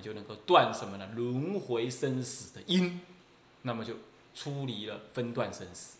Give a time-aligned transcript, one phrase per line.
[0.00, 1.08] 就能够断什么呢？
[1.14, 3.00] 轮回生死的因，
[3.62, 3.94] 那么就
[4.34, 5.98] 出离了分段生死，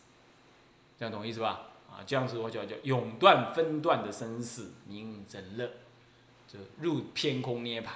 [0.99, 1.69] 这样懂意思吧？
[1.91, 5.69] 啊，这样子的话叫叫永断分段的生死，名真乐，
[6.47, 7.95] 就入偏空涅盘，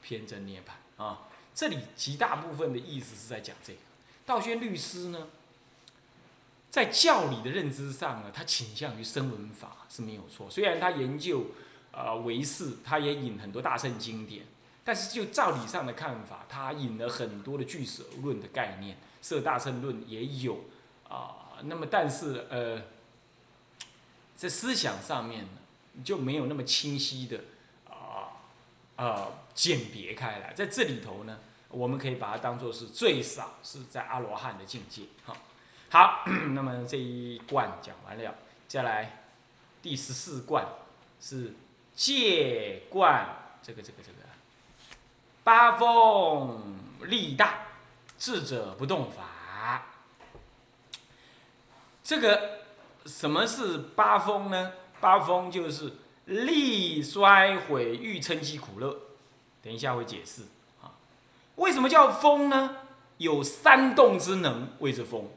[0.00, 1.28] 偏真涅盘啊。
[1.54, 3.78] 这里极大部分的意思是在讲这个。
[4.24, 5.28] 道宣律师呢，
[6.70, 10.48] 在教理的认知上呢，他倾向于声闻法是没有错。
[10.48, 11.48] 虽然他研究
[11.92, 14.46] 呃唯识，他也引很多大圣经典，
[14.84, 20.64] 但是就照理上的看法，他引了很多的俱舍论的概念，色大乘论也有
[21.08, 21.58] 啊。
[21.64, 22.82] 那么但是呃，
[24.36, 25.46] 在思想上面，
[26.04, 27.40] 就没有那么清晰的
[27.88, 28.42] 啊
[28.96, 30.52] 啊鉴别开来。
[30.52, 31.38] 在这里头呢。
[31.72, 35.34] 我们可以把它当做是最少是在阿罗汉的境界，好，
[35.88, 38.34] 好， 那么这一贯讲完了，
[38.68, 39.22] 再来
[39.80, 40.66] 第十四贯
[41.18, 41.54] 是
[41.94, 43.26] 戒贯，
[43.62, 44.18] 这个这个这个
[45.44, 47.66] 八风力大，
[48.18, 49.86] 智者不动法。
[52.04, 52.60] 这个
[53.06, 54.72] 什么是八风呢？
[55.00, 55.92] 八风就是
[56.26, 58.96] 力衰毁欲称其苦乐，
[59.62, 60.42] 等一下会解释
[60.80, 60.92] 啊。
[61.56, 62.76] 为什么叫风呢？
[63.18, 65.28] 有煽动之能，谓之风。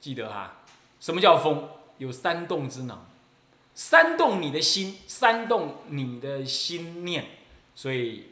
[0.00, 0.56] 记得哈，
[1.00, 1.68] 什么叫风？
[1.98, 3.04] 有煽动之能，
[3.74, 7.26] 煽动你的心，煽动你的心念，
[7.74, 8.26] 所以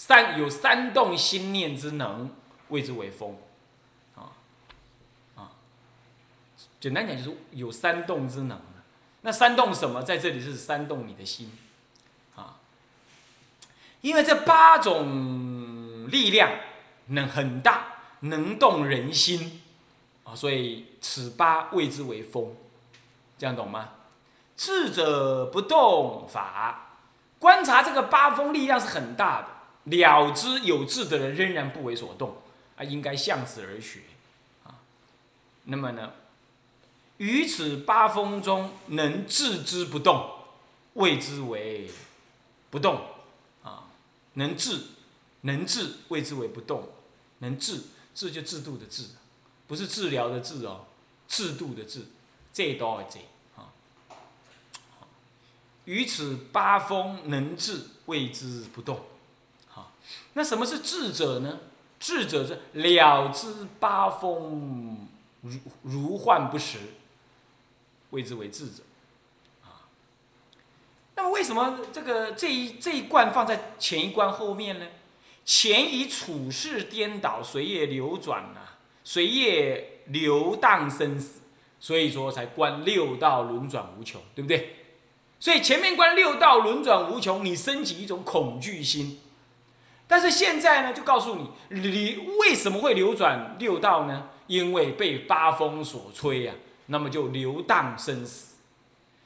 [0.00, 2.30] 三有煽动心念之能，
[2.68, 3.36] 谓之为风。
[4.16, 4.32] 啊
[5.36, 5.52] 啊，
[6.80, 8.58] 简单讲就是有煽动之能。
[9.20, 10.02] 那煽动什么？
[10.02, 11.52] 在这里是煽动你的心
[12.34, 12.56] 啊，
[14.00, 15.90] 因为这八种。
[16.10, 16.50] 力量
[17.08, 17.84] 能很大，
[18.20, 19.62] 能动人心
[20.24, 22.56] 啊，所以此八谓之为风，
[23.38, 23.90] 这样懂吗？
[24.56, 26.96] 智者不动法，
[27.38, 29.48] 观察这个八风力量是很大的，
[29.90, 32.36] 了知有智的人仍然不为所动
[32.76, 34.00] 啊，应该向此而学
[34.64, 34.78] 啊。
[35.64, 36.12] 那么呢，
[37.18, 40.30] 于此八风中能置之不动，
[40.94, 41.90] 谓之为
[42.70, 43.00] 不动
[43.62, 43.84] 啊，
[44.34, 44.80] 能治。
[45.42, 46.86] 能治谓之为不动，
[47.38, 47.80] 能治
[48.14, 49.06] 治就制度的治，
[49.66, 50.84] 不是治疗的治哦，
[51.26, 52.02] 制度的治，
[52.52, 53.18] 这多少这
[53.56, 53.72] 啊。
[55.86, 59.00] 于此八风能治谓之不动，
[60.34, 61.58] 那什么是智者呢？
[61.98, 65.06] 智者是了知八风
[65.42, 66.78] 如如幻不实，
[68.10, 68.82] 谓之为智者。
[69.62, 69.84] 啊，
[71.14, 74.86] 那么为什么这个这一这一关放在前一关后面呢？
[75.44, 78.60] 前以处事颠倒，随业流转呐，
[79.02, 81.40] 随业流荡生死，
[81.80, 84.76] 所以说才观六道轮转无穷，对不对？
[85.40, 89.18] 所以前面观六道轮转无穷，你升起一种恐惧心，
[90.10, 94.26] 但是现在呢，就告诉你，你为什么会流转六道呢？
[94.48, 96.52] 因为被八风所吹呀，
[96.86, 98.56] 那么就流荡生死。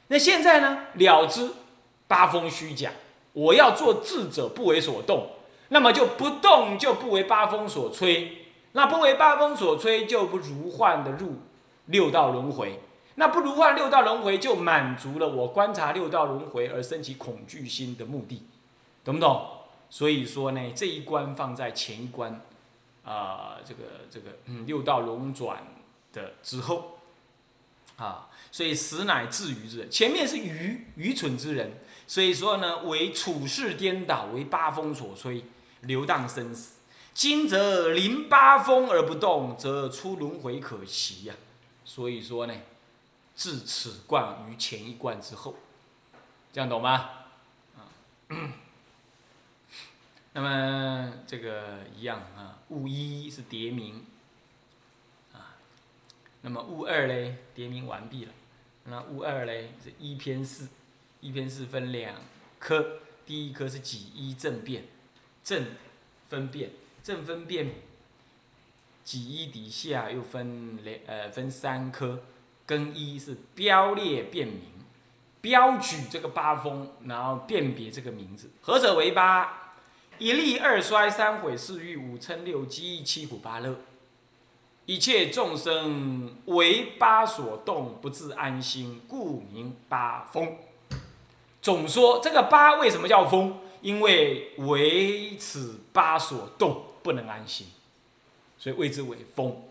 [0.09, 1.49] 那现在呢，了知
[2.07, 2.91] 八风虚假，
[3.33, 5.27] 我要做智者，不为所动。
[5.69, 11.39] 那么就不动，就不为八风所吹；那不为八风所吹，就不如幻的入
[11.87, 12.79] 六道轮回。
[13.15, 18.45] 那不如幻六道轮回，就满足了我观察六道轮回而升起恐惧心的目的，
[19.03, 19.47] 懂不懂？
[19.89, 22.41] 所以说呢，这一关放在前一关，
[23.03, 25.65] 啊，这个这个嗯，六道轮转
[26.13, 26.99] 的之后，
[27.97, 35.43] 啊，所以实乃至愚之人，前面是愚愚蠢之人，所以说呢，为处世颠倒，为八风所吹。
[35.81, 36.79] 流荡生死，
[37.13, 41.35] 今则临八风而不动，则出轮回可期呀。
[41.83, 42.55] 所以说呢，
[43.35, 45.53] 至此贯于前一贯之后，
[46.51, 47.09] 这样懂吗？
[47.77, 47.85] 啊，
[50.35, 54.05] 那么这个一样啊，物一是叠名
[55.31, 55.55] 啊，
[56.41, 58.33] 那么物二嘞，叠名完毕了。
[58.83, 60.67] 那物二嘞是一篇四，
[61.21, 62.15] 一篇四分两
[62.59, 64.83] 科，第一科是几一正变。
[65.41, 65.67] 正
[66.27, 66.71] 分辨，
[67.01, 67.75] 正分辨，
[69.05, 72.23] 几一底下又分两呃分三科，
[72.65, 74.63] 跟一是标列辨明，
[75.39, 79.61] 标举这个八风，然后辨别这个名字，何者为八？
[80.17, 83.75] 一利二衰三毁四欲五嗔六饥七苦八乐，
[84.85, 90.57] 一切众生为八所动，不自安心，故名八风。
[91.61, 93.59] 总说这个八为什么叫风？
[93.81, 97.67] 因为为此八所动，不能安心，
[98.57, 99.63] 所以谓之为风，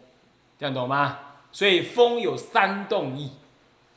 [0.59, 1.19] 这样懂吗？
[1.51, 3.31] 所以风有三动意，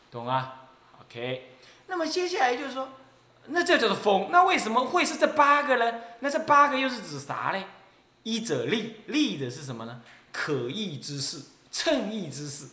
[0.09, 0.53] 懂吗
[1.01, 1.51] ？OK。
[1.87, 2.89] 那么接下来就是说，
[3.49, 4.29] 那这叫做风。
[4.31, 5.99] 那为什么会是这八个呢？
[6.19, 7.63] 那这八个又是指啥呢？
[8.23, 10.01] 一者利，利的是什么呢？
[10.31, 11.41] 可意之事，
[11.71, 12.65] 称意之事，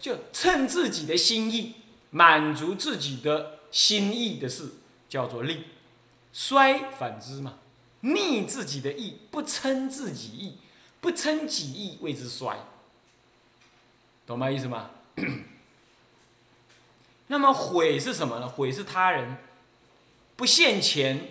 [0.00, 1.74] 就称自己的心意，
[2.10, 4.72] 满足自己的心意的事，
[5.08, 5.64] 叫做利。
[6.32, 7.54] 衰反之嘛，
[8.00, 10.58] 逆自己的意，不称自己意，
[11.00, 12.58] 不称己意，谓之衰。
[14.26, 14.50] 懂吗？
[14.50, 14.90] 意思吗？
[17.26, 18.48] 那么毁是什么呢？
[18.48, 19.36] 毁是他人
[20.36, 21.28] 不现前，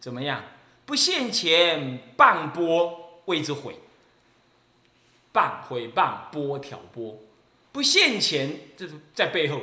[0.00, 0.42] 怎么样？
[0.84, 3.78] 不现前谤波谓之毁。
[5.32, 7.18] 谤毁谤波挑拨，
[7.70, 9.60] 不现前这是在背后，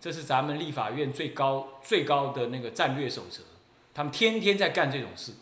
[0.00, 3.42] 这是咱们立法院最高最高的那个战略守则。
[3.92, 5.32] 他们天天在干这种事，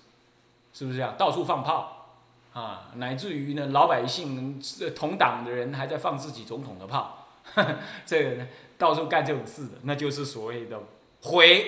[0.73, 1.15] 是不是这样？
[1.19, 2.17] 到处放炮
[2.55, 4.59] 啊，乃至于呢，老百姓
[4.97, 7.29] 同党的人还在放自己总统的炮，
[8.07, 8.49] 这个呢？
[8.79, 10.81] 到处干这种事的，那就是所谓的
[11.23, 11.67] 毁，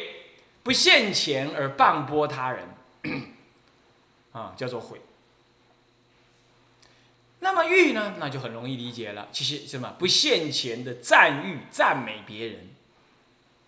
[0.62, 2.68] 不现钱而谤波他人，
[4.32, 5.00] 啊，叫做毁。
[7.40, 12.68] 那么欲呢，那就很容易理解了，其实什么不现钱的赞誉、赞美别人，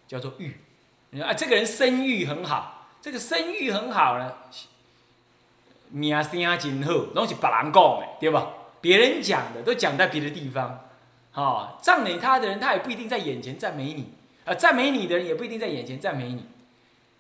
[0.07, 0.57] 叫做欲。
[1.11, 4.35] 你说啊，这个人声誉很好，这个声誉很好呢，
[5.91, 8.53] 名声真好，拢是别人讲的，对吧？
[8.81, 10.89] 别人讲的都讲在别的地方。
[11.33, 14.05] 好，赞美他的人，他也不一定在眼前赞美你；
[14.45, 16.45] 啊，赞美你的人也不一定在眼前赞美你。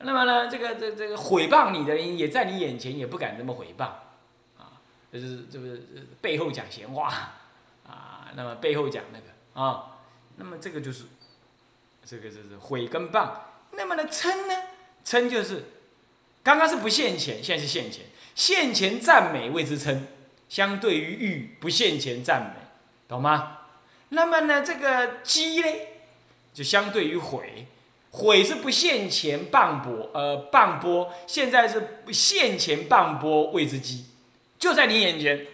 [0.01, 3.85] 那么呢，这个这这个毁谤你的人，也在你眼前也不敢这么毁谤，
[4.59, 4.77] 啊，
[5.11, 5.79] 就是这个
[6.21, 7.07] 背后讲闲话，
[7.87, 9.27] 啊，那么背后讲那个
[9.67, 9.97] 啊，
[10.37, 11.05] 那么这个就是
[12.05, 13.31] 这个就是毁跟谤。
[13.71, 14.55] 那么呢，称呢，
[15.03, 15.65] 称就是
[16.43, 18.05] 刚刚是不现前，现在是现前，
[18.35, 20.07] 现前赞美谓之称，
[20.51, 22.67] 相对于欲不现前赞美，
[23.09, 23.61] 懂吗？
[24.15, 25.69] 那么呢，这个积呢，
[26.53, 27.67] 就相对于毁，
[28.11, 34.05] 毁是不现前半波，呃，半波，现在是不现前半波谓之积，
[34.59, 35.47] 就在你眼前，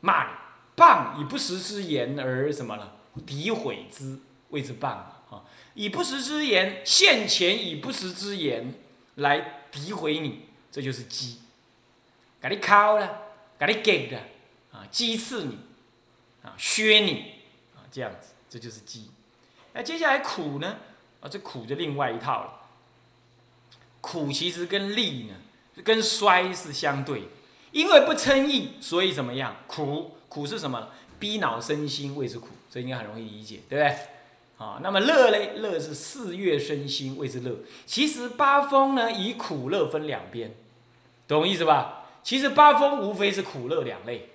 [0.00, 0.30] 骂你，
[0.76, 2.96] 谤以不实之言而什么了？
[3.26, 4.18] 诋毁之
[4.48, 5.44] 谓之谤啊，
[5.74, 8.72] 以不实之言现前以不实之言
[9.16, 11.34] 来诋毁你，这就是讥，
[12.40, 13.24] 给你敲了，
[13.58, 14.16] 给你给的
[14.72, 15.58] 啊，讥刺你，
[16.42, 17.37] 啊，削你。
[17.90, 19.10] 这样子，这就是积。
[19.72, 20.76] 那接下来苦呢？
[21.20, 22.52] 啊，这苦就另外一套了。
[24.00, 25.34] 苦其实跟利呢，
[25.82, 27.24] 跟衰是相对。
[27.70, 29.56] 因为不称意，所以怎么样？
[29.66, 30.88] 苦苦是什么？
[31.18, 33.98] 逼恼身心谓之苦，这应该很容易理解，对不对？
[34.56, 35.52] 啊，那么乐嘞？
[35.56, 37.56] 乐是四月身心谓之乐。
[37.86, 40.54] 其实八风呢，以苦乐分两边，
[41.26, 42.06] 懂意思吧？
[42.22, 44.30] 其实八风无非是苦乐两类。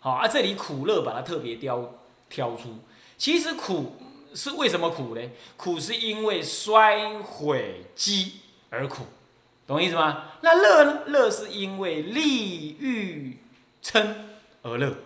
[0.00, 1.92] 好，而这里苦乐把它特别雕。
[2.34, 2.76] 挑出，
[3.16, 3.94] 其实苦
[4.34, 5.22] 是为什么苦呢？
[5.56, 8.40] 苦是因为衰毁积
[8.70, 9.06] 而苦，
[9.68, 10.24] 懂意思吗？
[10.40, 11.02] 那乐呢？
[11.06, 13.38] 乐是因为利欲
[13.80, 14.04] 嗔
[14.62, 14.96] 而乐，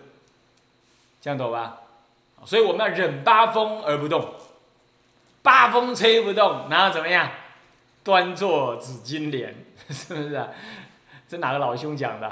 [1.21, 1.81] 这样懂吧？
[2.45, 4.33] 所以我们要忍八风而不动，
[5.43, 7.29] 八风吹不动，然后怎么样？
[8.03, 9.53] 端坐紫金莲，
[9.91, 10.47] 是不是啊？
[11.27, 12.31] 这哪个老兄讲的？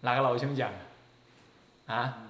[0.00, 1.94] 哪个老兄讲的？
[1.94, 2.22] 啊？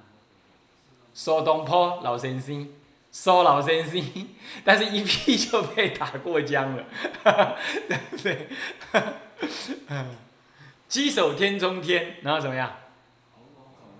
[1.19, 2.69] 苏东坡老先生，
[3.11, 3.99] 苏老先生，
[4.63, 6.85] 但是一屁就被打过江了，
[7.89, 8.49] 对 不对？
[10.87, 12.71] 鸡首 天中天，然后怎么样？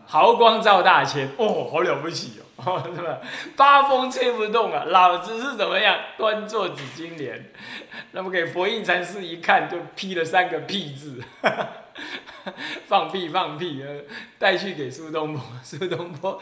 [0.07, 3.19] 豪光照大千，哦，好了不起哦， 是吧？
[3.57, 5.99] 八风吹不动啊，老子是怎么样？
[6.17, 7.53] 端坐紫金莲，
[8.13, 11.23] 那么给佛印禅师一看，就批了三个 屁字。
[12.87, 13.83] 放屁放屁！
[13.83, 14.03] 呃，
[14.39, 16.41] 带去给苏东坡， 苏东坡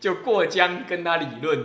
[0.00, 1.64] 就过江跟他理论，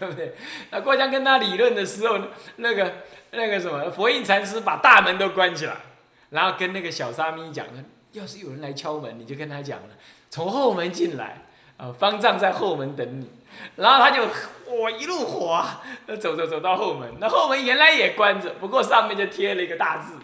[0.00, 0.34] 对不对？
[0.70, 2.18] 那过江跟他理论的时候，
[2.56, 2.94] 那个
[3.30, 5.76] 那个什么佛印禅师把大门都关起来，
[6.30, 7.64] 然后跟那个小沙弥讲：，
[8.12, 9.88] 要是有人来敲门，你就跟他讲了，
[10.32, 11.42] 从后门进来，
[11.76, 13.28] 呃，方丈在后门等你。
[13.76, 14.22] 然后他就
[14.66, 15.82] 我一路滑，
[16.18, 20.14] 走走走到后门，那后门原来也关着，不过上面就贴了一个大字。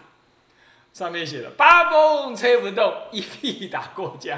[0.91, 4.35] 上面写了八风吹不动，一屁打过江。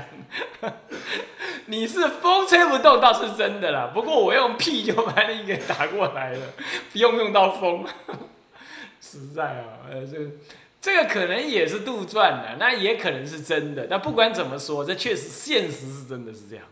[1.68, 6.48] 你是风吹不动倒是真的啦，不过我用屁就把你给打过来了，
[6.92, 7.86] 不用用到风。
[9.00, 10.18] 实在啊，呃，这
[10.82, 13.86] 这个可能也是杜撰的，那也可能是真的。
[13.88, 16.66] 但不管怎么说，这确实现实是真的是这样。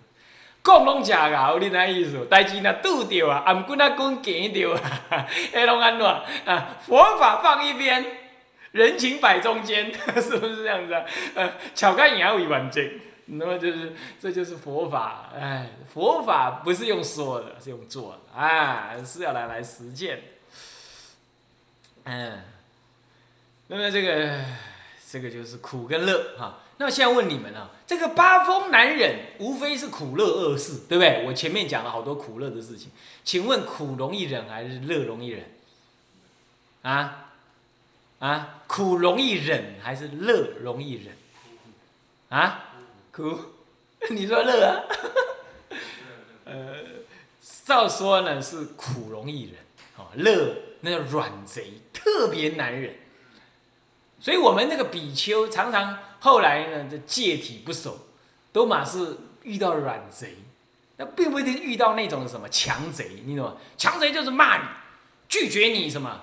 [0.64, 2.26] 讲拢假噶，你那意思？
[2.26, 6.78] 代志那拄着啊，啊，不那讲见着啊，哎，拢安怎啊？
[6.86, 8.06] 佛法放一边。
[8.72, 11.04] 人情摆中间，是不是这样子啊？
[11.34, 12.88] 呃，巧干也要为完整，
[13.26, 15.32] 那么就是，这就是佛法。
[15.36, 20.22] 哎，佛法不是用说的，是用做的，哎，是要来来实践。
[22.04, 22.44] 嗯，
[23.72, 24.44] 那么这个
[25.12, 26.60] 这个就是苦跟乐哈。
[26.78, 31.24] 那么现在问你们啊，这个八风难忍，无非是苦乐二事，对不对？
[31.28, 32.90] 我前面讲了好多苦乐的事情，
[33.24, 35.46] 请问苦容易忍还是乐容易忍？
[36.82, 37.34] 啊
[38.18, 41.16] 啊，苦容易忍还是乐容易忍？
[42.30, 42.72] 啊，
[43.12, 43.38] 苦，
[44.10, 44.84] 你说乐啊？
[46.46, 46.76] 呃，
[47.66, 49.56] 照说呢是苦容易忍，
[49.98, 52.96] 哦，乐那叫软贼特别难忍，
[54.20, 55.98] 所以我们那个比丘常常。
[56.22, 57.98] 后来呢，这戒体不守，
[58.52, 60.36] 都马是遇到软贼，
[60.98, 63.56] 那并不一定遇到那种什么强贼，你懂吗？
[63.78, 64.64] 强贼就是骂你，
[65.30, 66.20] 拒绝你什么，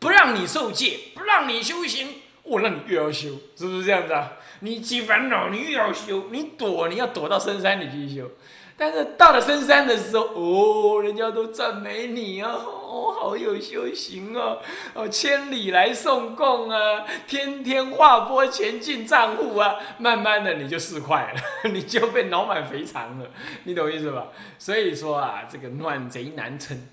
[0.00, 4.32] 不让你受戒，不让你修行，我让你越要修，是不是这样子啊？
[4.58, 8.28] 你起烦恼，你越要修，你躲，你要躲到深山里去修。
[8.78, 14.58] 但是到了深山的时候，哦，人家都赞美你啊，哦，好有修行哦，
[14.92, 21.40] 哦，千里来送供啊，天天划拨钱进账户啊，慢慢的你就释怀了，
[21.72, 23.30] 你就被脑满肥肠了，
[23.64, 24.26] 你懂意思吧？
[24.58, 26.86] 所以说啊，这个暖贼难撑，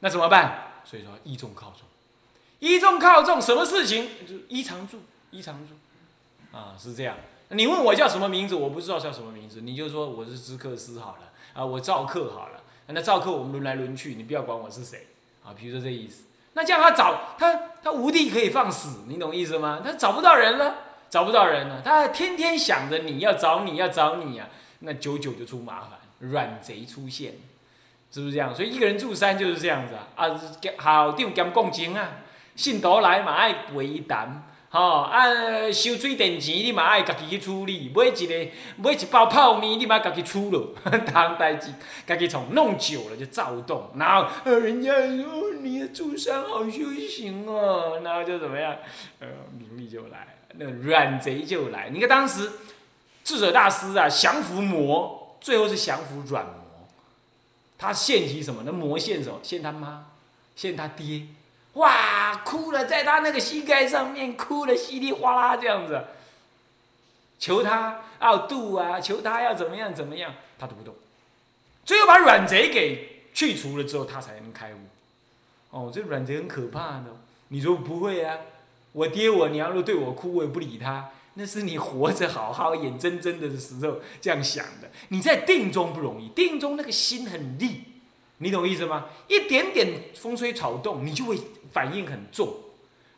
[0.00, 0.80] 那怎么办？
[0.84, 1.80] 所以说依重靠重，
[2.60, 5.00] 依重靠重，什么事情就依常住，
[5.30, 5.74] 依常住，
[6.56, 7.14] 啊，是这样。
[7.50, 11.25] 你问我叫什么名字，我不知道叫什么名字，你就说我是知客师好了，
[11.56, 15.06] 啊，我赵客好了，那赵客我们轮来轮去，你不要管我是谁，
[15.42, 19.80] 啊，比如说这意思，那这样他找他他无地可以放矢，你懂意思吗？
[19.82, 20.74] 他找不到人了，
[21.08, 24.46] 找不到人了，他天天想着你要找你要找你啊，
[24.80, 27.32] 那久久就出麻烦，软贼出现，
[28.12, 28.54] 是不是这样？
[28.54, 30.40] 所以一个人住山就是这样子啊，啊，
[30.76, 32.08] 好长兼共情啊，
[32.54, 34.42] 信徒来嘛爱陪伊谈。
[34.68, 35.24] 吼啊，
[35.72, 40.68] 收水电钱你嘛爱家己去处理，买一个买一包泡面你嘛家己处理，
[41.12, 41.72] 当代志
[42.06, 48.76] 家己从弄久了就躁动，然后呃人家说你的住山好修行哦，然后就怎么样，
[49.20, 51.88] 呃名利就来，那软贼就来。
[51.90, 52.50] 你看当时
[53.24, 56.88] 智者大师啊降服魔，最后是降服软魔，
[57.78, 58.62] 他献起什么？
[58.66, 59.38] 那魔献什么？
[59.42, 60.06] 献他妈，
[60.54, 61.22] 献他爹。
[61.76, 66.04] 哇，哭了，在他那个膝盖上面哭了，稀里哗啦这样子，
[67.38, 70.94] 求他要度啊，求他要怎么样怎么样，他都不动。
[71.84, 74.78] 最后把软贼给去除了之后，他才能开悟。
[75.70, 77.04] 哦，这软贼很可怕的。
[77.48, 78.38] 你说不会啊？
[78.92, 81.10] 我爹我娘都对我哭，我也不理他。
[81.34, 84.90] 那是你活着好好眼睁睁的时候这样想的。
[85.08, 87.82] 你在定中不容易，定中那个心很利，
[88.38, 89.06] 你懂意思吗？
[89.28, 91.38] 一点点风吹草动，你就会。
[91.72, 92.54] 反应很重，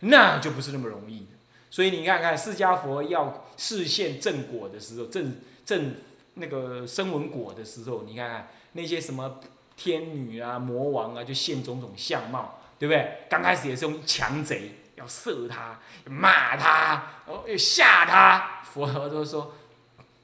[0.00, 1.26] 那就不是那么容易的。
[1.70, 5.94] 所以你看看释迦佛要示现正果的时候，正正
[6.34, 9.38] 那个声闻果的时候，你看看那些什么
[9.76, 13.18] 天女啊、魔王啊，就现种种相貌，对不对？
[13.30, 18.60] 刚开始也是用强贼，要射他、骂他、哦，要吓他。
[18.64, 19.54] 佛陀都说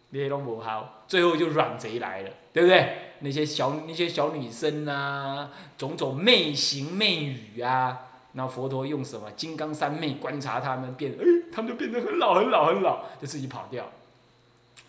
[0.08, 3.12] 你都不好，最后就软贼来了，对不对？
[3.20, 7.98] 那些小那些小女生啊，种种媚行媚语啊。
[8.32, 13.88] 那佛陀用什么金刚三昧观察他们变，哎，他们就变得很老很老很老，就自己跑掉。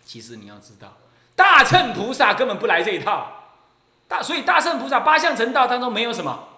[0.04, 0.96] 其实你要知道，
[1.36, 3.54] 大乘菩萨根本不来这一套，
[4.08, 6.48] 大所以大乘菩萨八相成道当中没有什么，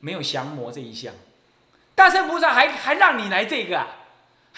[0.00, 1.14] 没有降魔这一项。
[1.94, 3.86] 大乘菩萨还还让你来这个啊，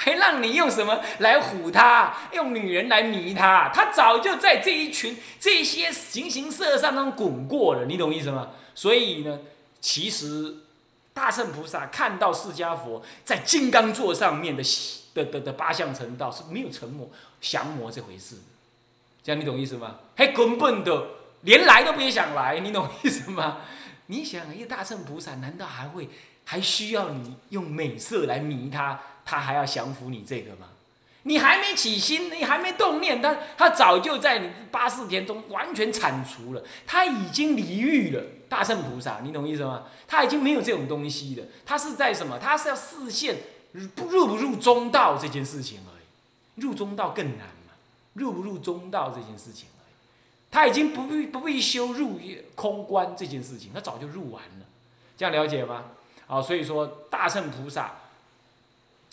[0.01, 8.51] 还让你用什么来唬他，用女人来迷他，他早就在这一群这些形形色色当中滚过了，你懂意思吗？
[8.75, 9.41] 所以呢，
[9.81, 10.55] 其实。
[11.15, 14.63] 大乘菩萨看到释迦佛在金刚座上面的
[15.15, 18.37] 的的的八相成道是没有成魔降魔这回事，
[19.21, 19.97] 这样你懂意思吗？
[20.15, 21.09] 还根本的
[21.41, 23.63] 连来都别想来，你懂意思吗？
[24.07, 26.09] 你想一个大圣菩萨难道还会
[26.45, 30.69] 还需要你用美色来迷他，他还要降服你这个吗？
[31.25, 38.23] 你还没起心，你还没动念，他他早就在你八四天中完全铲除了，他已经离欲了。
[38.49, 39.83] 大圣菩萨，你懂意思吗？
[40.07, 42.39] 他已经没有这种东西了，他是在什么？
[42.39, 43.37] 他是要视现
[43.95, 46.63] 不入不入中道这件事情而已。
[46.65, 47.75] 入中道更难嘛？
[48.15, 49.95] 入不入中道这件事情而已。
[50.51, 52.19] 他已经不必不必修入
[52.55, 54.65] 空观这件事情，他早就入完了。
[55.19, 55.85] 这样了解吗？
[56.27, 57.93] 啊，所以说大圣菩萨。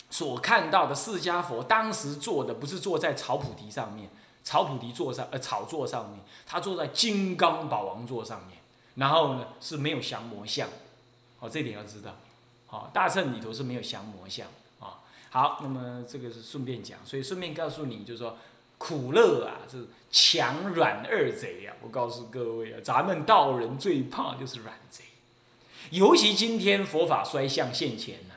[0.08, 4.08] 所看到的释迦佛当时坐的不是坐在草菩提上面，
[4.44, 8.58] 草菩提座上呃草座上面，他坐在金刚宝王座上面，
[8.94, 10.68] 然后呢是没有降魔像，
[11.38, 12.14] 好这点要知道，
[12.66, 14.46] 好大乘里头是没有降魔像
[14.78, 15.02] 啊。
[15.30, 18.38] 好，那么这个是顺便讲，所以顺便告诉你，就是说
[18.78, 21.74] 苦乐啊是强软二贼啊。
[21.82, 25.02] 我告诉各位啊，咱们道人最怕就是软贼，
[25.90, 28.34] 尤其今天佛法衰相现前呐、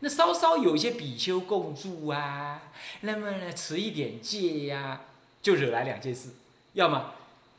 [0.00, 2.62] 那稍稍有一些比丘共住啊，
[3.02, 5.02] 那么呢持一点戒呀、
[5.42, 6.30] 就惹来两件事，
[6.72, 7.12] 要么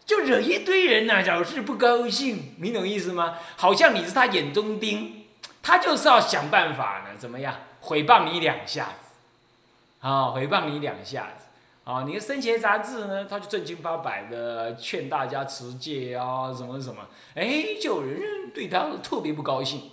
[0.06, 3.38] 就惹一堆人呐、老是不高兴，你懂意思吗？
[3.56, 5.26] 好像你是他眼中钉，
[5.62, 11.46] 他就是要想办法呢，怎么样诽谤你两下子，啊、诽谤你两下子。
[11.84, 19.90] 啊，你的生前杂志呢，他就正经八百的劝大家持戒啊，什么什么，哎，就有人对他特别不高兴，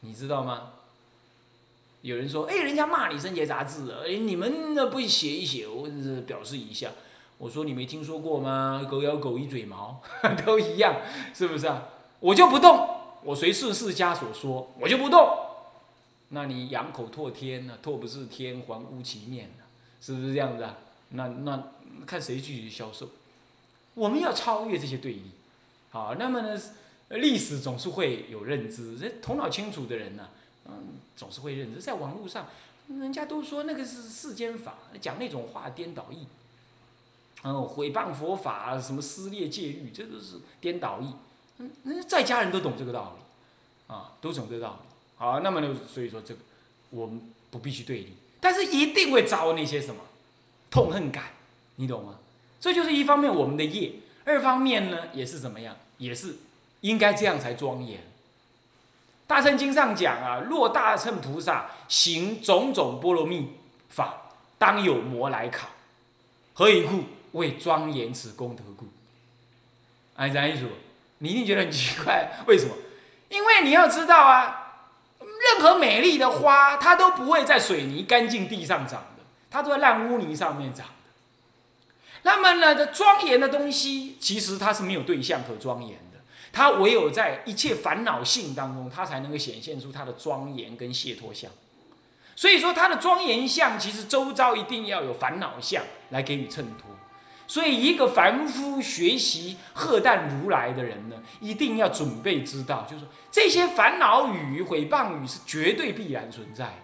[0.00, 0.72] 你知道吗？
[2.02, 5.88] 有人说，哎，人家骂你生杰杂志了，哎，你们呢不写一写，我
[6.26, 6.90] 表示一下。
[7.38, 8.86] 我说你没听说过吗？
[8.90, 10.02] 狗咬狗一嘴毛，
[10.44, 10.96] 都一样，
[11.34, 11.88] 是不是啊？
[12.20, 12.88] 我就不动，
[13.24, 15.26] 我随顺世家所说，我就不动。
[16.28, 19.64] 那你仰口唾天呢、唾不是天，还污其面呢、
[20.00, 20.76] 是不是这样子啊？
[21.10, 21.64] 那那
[22.06, 23.08] 看谁继续销售。
[23.94, 25.30] 我们要超越这些对立，
[25.90, 26.60] 好，那么呢，
[27.08, 30.28] 历史总是会有认知，这头脑清楚的人呢、
[30.70, 31.80] 嗯，总是会认知。
[31.80, 32.46] 在网络上，
[32.88, 36.26] 人家都说那个是世间法，讲那种话颠倒义，
[37.42, 41.14] 嗯，毁谤佛法，什么撕裂戒律，这都是颠倒义。
[41.58, 44.88] 嗯，那在家人都懂这个道理，啊，都懂这个道理。
[45.16, 46.40] 好，那么呢，所以说这个
[46.90, 50.00] 我们不必去对立，但是一定会招那些什么
[50.70, 51.32] 痛恨感，
[51.76, 52.18] 你懂吗？
[52.60, 53.92] 这就是一方面我们的业，
[54.24, 56.36] 二方面呢也是怎么样，也是
[56.80, 58.00] 应该这样才庄严。
[59.30, 63.48] 大乘经上讲啊，若大乘菩萨行种种波罗蜜
[63.88, 64.22] 法，
[64.58, 65.68] 当有魔来考，
[66.52, 67.04] 何以故？
[67.38, 68.88] 为庄严此功德故。
[70.16, 70.68] 哎，咱一说，
[71.18, 72.74] 你一定觉得很奇怪，为什么？
[73.28, 74.72] 因为你要知道啊，
[75.20, 80.92] 任何美丽的花，它都不会在水泥干净地上长的，它都在烂污泥上面长的。
[82.22, 85.96] 那么呢，这庄严的东西，其实它是没有对象可庄严，
[86.52, 91.50] 它唯有在一切烦恼性当中，它才能够显现出它的庄严跟解脱相。
[92.34, 96.90] 所以说，它的庄严相，其实周遭一定要有烦恼相来给予衬托。
[97.46, 106.74] 所以，一个凡夫学习荷担如来的人呢，一定要准备知道，就是说这些烦恼语、诽谤语是绝对必然存在的。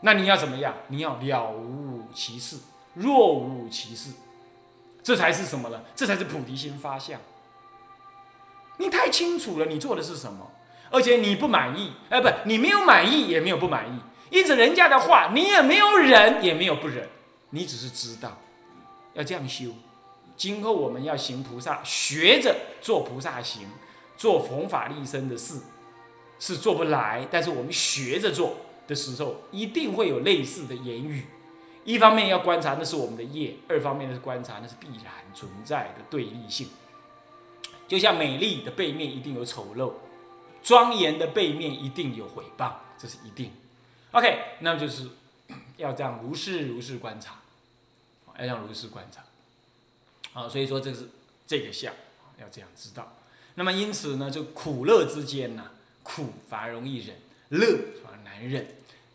[0.00, 0.74] 那你要怎么样？
[0.88, 2.56] 你要了无其事，
[2.94, 4.10] 若无其事，
[5.04, 5.80] 这才是什么呢？
[5.94, 7.20] 这才是菩提心发相。
[8.80, 10.50] 你太清楚了，你做的是什么，
[10.90, 14.00] 而且你不满意，哎，不，你没有满意，也没有不满意，
[14.34, 17.06] 因此人家的话，你也没有忍，也没有不忍，
[17.50, 18.38] 你只是知道。
[19.12, 19.66] 要这样修，
[20.34, 23.68] 今后我们要行菩萨，学着做菩萨行，
[24.16, 25.60] 做弘法利生的事，
[26.38, 27.28] 是做不来。
[27.30, 28.56] 但是我们学着做
[28.88, 31.26] 的时候，一定会有类似的言语。
[31.84, 36.68] 一方面要观察那是我们的业，二方面是观察那是必然存在的对立性。
[37.90, 39.92] 就像美丽的背面一定有丑陋，
[40.62, 43.50] 庄严的背面一定有毁谤，这是一定。
[44.12, 45.08] OK，那就是
[45.76, 47.34] 要这样如是如是观察。
[48.38, 49.22] 要让如是观察，
[50.32, 51.10] 啊，所以说这是
[51.46, 51.92] 这个相，
[52.40, 53.12] 要这样知道。
[53.56, 55.72] 那么因此呢，就苦乐之间呢、
[56.02, 57.16] 苦反而容易忍，
[57.50, 57.66] 乐
[58.02, 58.66] 反而难忍。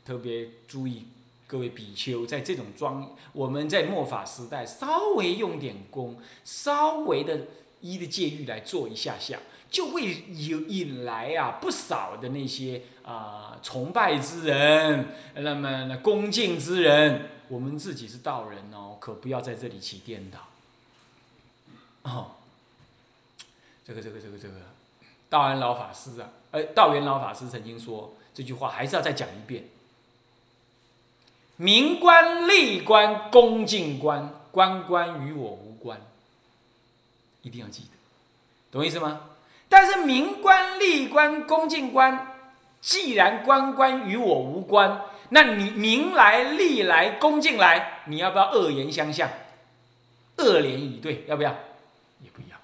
[0.05, 1.07] 特别注意
[1.47, 7.47] 各位比丘，在这种庄，我们在末法时代，稍微用点功，稍微的
[7.93, 17.29] 一的戒律来做一下下，就会引引来啊不少的那些啊、崇拜之人，那么那恭敬之人。
[17.47, 20.39] 我们自己是道人哦，可不要在这里起颠倒。
[22.01, 22.31] 哦，
[23.85, 24.55] 这个这个这个这个，
[25.29, 29.65] 道安老法师啊，呃，道元老法师曾经说这句话，还是要再讲一遍：
[31.57, 36.01] 明官、利官、恭敬官，官官与我无关。
[37.45, 37.89] 一定要记得，
[38.71, 39.21] 懂我意思吗？
[39.69, 42.35] 但是明官、利官、恭敬官，
[42.81, 44.99] 既然官官与我无关。
[45.29, 49.29] 那你明来利来恭敬来，你要不要恶言相向，
[50.37, 51.23] 恶言以对？
[51.27, 51.51] 要不要？
[52.23, 52.57] 也不要。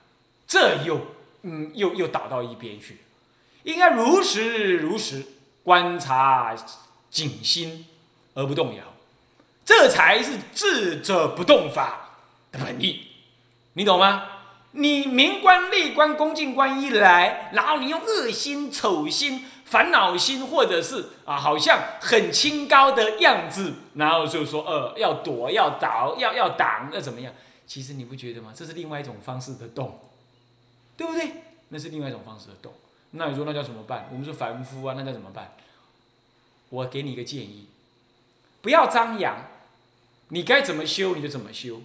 [0.47, 0.99] 这又
[1.43, 2.97] 嗯又又倒到一边去，
[3.63, 5.23] 应该如实如实
[5.63, 6.55] 观察
[7.11, 7.85] 警心
[8.33, 8.83] 而不动摇，
[9.63, 12.09] 这才是智者不动法
[12.51, 13.07] 的本意，
[13.73, 14.30] 你懂吗？
[14.71, 19.45] 你明官利官恭敬官一来，然后你用恶心丑心。
[19.71, 27.33] 烦恼心，或者是啊，好像很清高的样子，然后就说呃，要躲，要倒，要要挡，要怎么样？
[27.65, 28.51] 其实你不觉得吗？
[28.53, 29.97] 这是另外一种方式的动，
[30.97, 31.31] 对不对？
[31.69, 32.73] 那是另外一种方式的动。
[33.11, 34.09] 那你说那叫怎么办？
[34.11, 35.53] 我们是凡夫啊，那叫怎么办？
[36.67, 37.69] 我给你一个建议，
[38.61, 39.37] 不要张扬，
[40.27, 41.81] 你该怎么修你就怎么修。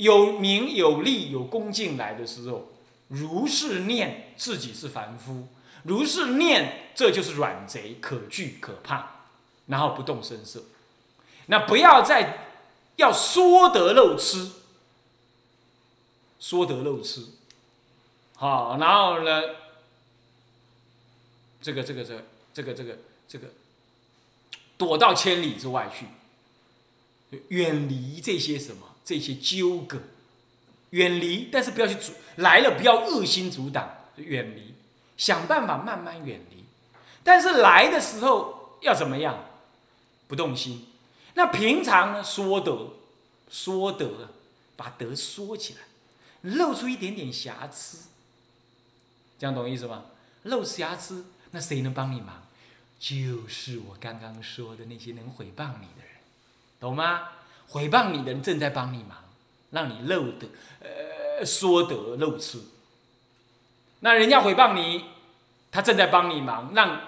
[0.00, 2.72] 有名有利有恭敬来的时候，
[3.08, 5.46] 如是念自己是凡夫。
[5.84, 9.22] 如是念，这就是软贼，可惧可怕，
[9.66, 10.64] 然后不动声色。
[11.46, 12.58] 那不要再
[12.96, 14.50] 要说得漏吃，
[16.38, 17.28] 说得漏吃，
[18.34, 19.42] 好，然后呢，
[21.62, 23.46] 这个这个这个这个这个这个
[24.76, 29.98] 躲到千里之外去，远离这些什么这些纠葛，
[30.90, 34.74] 远离，但是不要去阻来了，不要恶心阻挡，远离，
[35.16, 36.64] 想办法慢慢远离，
[37.22, 39.44] 但是来的时候要怎么样？
[40.28, 40.86] 不动心。
[41.34, 42.94] 那平常呢，说得，
[43.50, 44.30] 说得，
[44.76, 45.80] 把德说起来，
[46.42, 48.08] 露出一点点瑕疵，
[49.38, 50.04] 这样懂意思吗？
[50.44, 52.46] 露瑕疵，那谁能帮你忙？
[52.98, 56.16] 就是我刚刚说的那些能诽谤你的人，
[56.78, 57.28] 懂吗？
[57.70, 59.16] 诽谤你的人正在帮你忙，
[59.70, 60.48] 让你漏得，
[60.80, 62.60] 呃，说得漏吃。
[64.00, 65.04] 那人家诽谤你，
[65.70, 67.00] 他正在帮你忙，让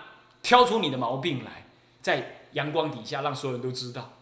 [0.42, 1.64] 挑出你的毛病来，
[2.00, 2.38] 在。
[2.52, 4.12] 阳光底下，让所有人都知道，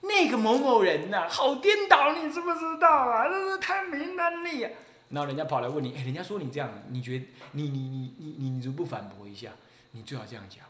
[0.00, 3.28] 那个某某人呐，好颠倒，你知不知道啊？
[3.28, 4.70] 这是贪名贪利啊！
[5.10, 9.50] 然后人家跑来问你，哎，人家说你这样，你觉得，你你你你你你如不反驳一下？
[9.90, 10.64] 你最好这样讲。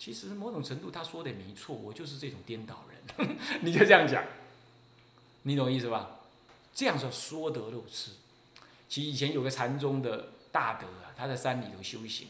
[0.00, 4.20] 其实某种程度他说的没错，我就是这种颠倒人， 你就这样讲，
[5.42, 6.10] 你懂意思吧？
[6.74, 8.10] 这样说说得肉吃。
[8.88, 12.28] 其实以前有个禅宗的大德啊，他在山里头修行，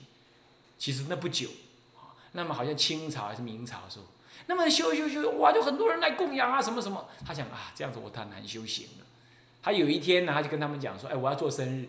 [0.78, 1.48] 其实那不久，
[2.32, 4.04] 那么好像清朝还是明朝的时候。
[4.46, 7.06] 那么修修修，哇，就很多人来供养啊，什么什么。
[7.26, 9.04] 他想啊，这样子我太难修行了。
[9.62, 11.88] 他有一天呢，他就跟他们讲说：“哎，我要做生日，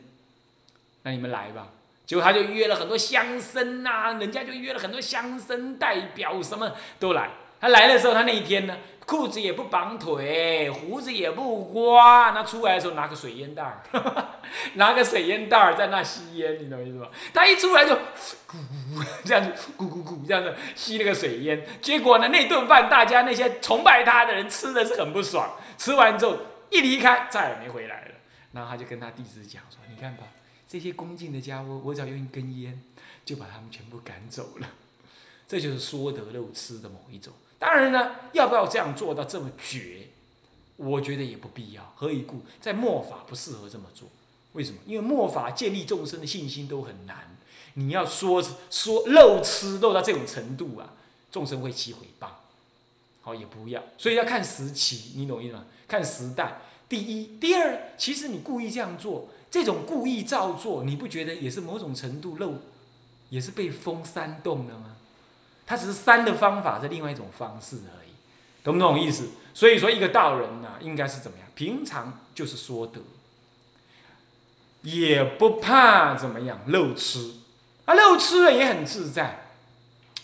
[1.03, 1.69] 那你们来吧。”
[2.05, 7.31] 结果他就约了很多乡绅呐，人家就约了很多乡绅代表，什么都来。
[7.61, 8.77] 他来的时候，他那一天呢，
[9.09, 13.81] 裤子也不绑腿，胡子也不刮，那出来的时候拿个水烟袋儿，
[14.75, 17.07] 拿个水烟袋在那吸烟，你懂意思吗？
[17.33, 17.95] 他一出来就，
[18.47, 21.65] 咕这样子，咕咕咕这样子吸那个水烟。
[21.81, 26.37] 结果呢，那顿饭大家那些崇拜他的人吃的是很不爽，吃完之后
[26.69, 28.11] 一离开再也没回来了。
[28.51, 30.23] 然后他就跟他弟子讲说：“你看吧，
[30.67, 32.79] 这些恭敬的家伙，我只要用一根烟，
[33.25, 34.67] 就把他们全部赶走了。
[35.47, 40.07] 这就是说得漏吃的某一种。”当然呢，要不要这样做到这么绝？
[40.77, 41.93] 我觉得也不必要。
[41.95, 42.41] 何以故？
[42.61, 44.07] 在末法不适合这么做。
[44.53, 44.79] 为什么？
[44.85, 47.35] 因为末法建立众生的信心都很难。
[47.73, 48.41] 你要说
[48.71, 50.93] 说漏吃漏到这种程度啊，
[51.31, 52.27] 众生会起毁谤。
[53.21, 53.83] 好，也不要。
[53.97, 55.65] 所以要看时期，你懂意思吗？
[55.87, 56.61] 看时代。
[56.87, 62.53] 第一，第二，其实你故意这样做，这种故意照做，你不觉得也是某种程度漏，
[63.29, 64.95] 也是被风煽动了吗？
[65.69, 68.09] 他只是三的方法是另外一种方式而已，
[68.63, 69.29] 懂不懂意思？
[69.53, 71.47] 所以说一个道人呢，应该是怎么样？
[71.53, 72.99] 平常就是说得，
[74.81, 77.33] 也不怕怎么样漏吃，
[77.85, 79.45] 啊漏吃了也很自在。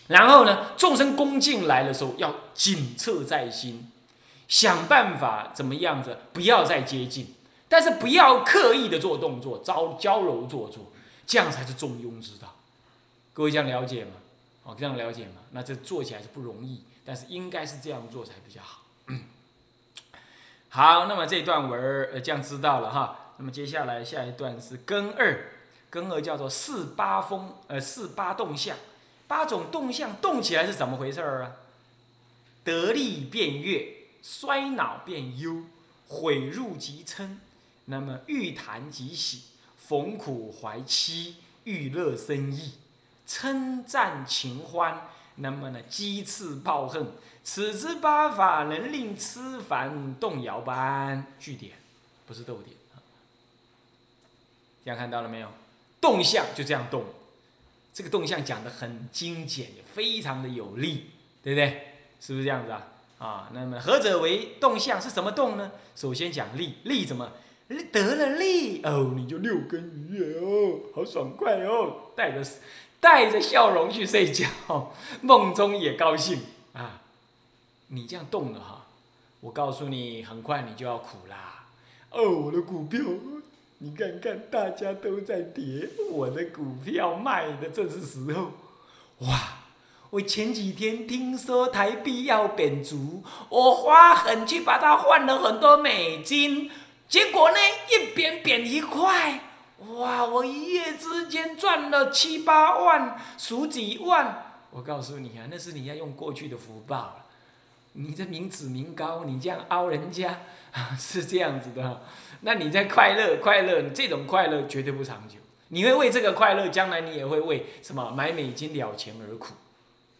[0.08, 3.88] 然后呢，众生恭敬来的时候要紧测在心，
[4.48, 7.32] 想办法怎么样子不要再接近，
[7.68, 10.90] 但是不要刻意的做动作，招娇柔做作，
[11.24, 12.56] 这样才是中庸之道。
[13.32, 14.10] 各位这样了解吗？
[14.66, 15.42] 哦，这样了解吗？
[15.52, 18.82] 那这做起来是不容易，但是应该是这样做才比较好。
[20.68, 23.34] 好，那么这段文儿呃这样知道了哈。
[23.36, 25.52] 那么接下来下一段是根二，
[25.88, 28.76] 根二叫做四八风呃四八动向，
[29.28, 31.52] 八种动向动起来是怎么回事儿啊？
[32.64, 33.86] 得利变悦，
[34.20, 35.62] 衰恼变忧，
[36.08, 37.36] 毁入即嗔，
[37.84, 39.42] 那么欲谈即喜，
[39.76, 42.72] 逢苦怀戚，欲乐生意。
[43.26, 45.80] 称赞情欢，那么呢？
[45.90, 47.08] 讥刺暴恨，
[47.42, 51.26] 此之八法能令痴凡动摇般。
[51.38, 51.72] 句点，
[52.26, 53.02] 不是逗点啊。
[54.84, 55.48] 这样看到了没有？
[56.00, 57.04] 动向就这样动，
[57.92, 61.10] 这个动向讲的很精简，非常的有力，
[61.42, 61.94] 对不对？
[62.20, 62.86] 是不是这样子啊？
[63.18, 65.00] 啊，那么何者为动向？
[65.00, 65.72] 是什么动呢？
[65.96, 67.32] 首先讲利，利怎么？
[67.90, 72.44] 得了利哦，你就六根愉悦哦，好爽快哦，带着。
[73.00, 74.46] 带着笑容去睡觉，
[75.22, 77.00] 梦中也高兴啊！
[77.88, 78.86] 你这样动了哈，
[79.40, 81.66] 我告诉你，很快你就要苦啦。
[82.10, 83.00] 哦，我的股票，
[83.78, 88.52] 你看看，大家都在跌，我的股票卖的正是时候。
[89.18, 89.58] 哇！
[90.10, 92.96] 我前几天听说台币要贬值，
[93.48, 96.70] 我花狠去把它换了很多美金，
[97.08, 97.56] 结果呢，
[97.90, 99.40] 一贬贬一块。
[99.94, 100.24] 哇！
[100.24, 104.42] 我一夜之间赚了七八万，数几万。
[104.70, 107.22] 我告诉你啊，那是你要用过去的福报。
[107.92, 110.40] 你这民脂民膏，你这样凹人家，
[110.98, 112.02] 是这样子的。
[112.42, 115.36] 那你在快乐快乐，这种快乐绝对不长久。
[115.68, 119.54] 你会为这个快乐，将来你也会为什么买美金了钱而苦，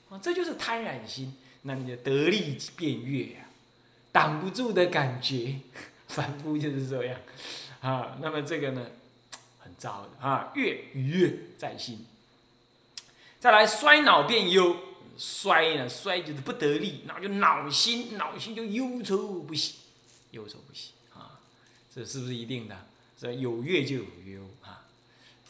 [0.08, 3.40] 啊，这就是贪婪心，那你的得利便越呀，
[4.10, 5.56] 挡不住的感觉，
[6.08, 7.20] 反复就是这样，
[7.80, 8.86] 啊，那么这个呢，
[9.78, 12.06] 糟的啊，越愉悦在心。
[13.38, 14.76] 再来衰恼变忧，
[15.18, 19.76] 衰呢衰就是不得力，然后就恼心，恼心就忧愁不喜，
[20.32, 21.38] 忧愁不喜啊，
[21.94, 22.76] 这是不是一定的？
[23.16, 24.84] 所以有悦就有忧啊。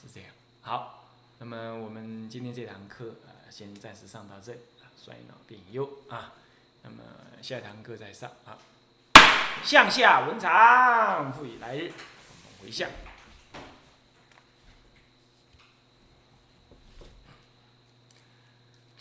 [0.03, 1.09] 是这样，好，
[1.39, 6.33] 那么我们今天这堂课啊，先暂时上到这里啊，衰恼变忧啊，
[6.83, 6.97] 那么
[7.43, 8.59] 下堂课再上啊，
[9.65, 12.89] 向下文长复以来日，我们回向，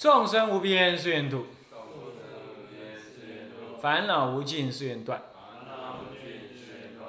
[0.05, 1.47] 众生无边誓愿度，
[3.81, 5.19] 烦恼无尽誓愿断，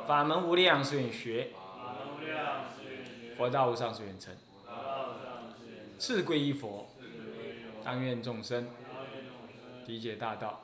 [0.06, 1.50] 法门无量誓愿学。
[3.36, 4.34] 佛道无上誓愿成，
[5.98, 6.88] 次归依佛，
[7.84, 8.66] 当愿众生。
[9.86, 10.62] 理解大道，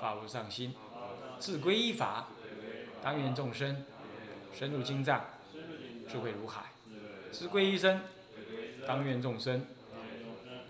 [0.00, 0.72] 法无上心；
[1.38, 2.26] 自归依法，
[3.00, 3.84] 当愿众生。
[4.52, 5.24] 深入经藏，
[6.10, 6.62] 智慧如海；
[7.30, 8.00] 自归依僧，
[8.84, 9.64] 当愿众生